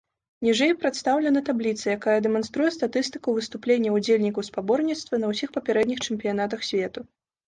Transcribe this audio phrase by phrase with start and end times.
[0.45, 7.05] Ніжэй прадстаўлена табліца, якая дэманструе статыстыку выступленняў удзельнікаў спаборніцтва на ўсіх папярэдніх чэмпіянатах свету.